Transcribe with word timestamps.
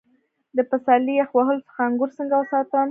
د 0.55 0.59
پسرلي 0.69 1.13
یخ 1.21 1.29
وهلو 1.33 1.65
څخه 1.67 1.81
انګور 1.87 2.09
څنګه 2.17 2.35
وساتم؟ 2.37 2.79